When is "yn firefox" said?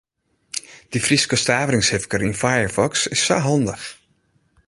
2.27-2.93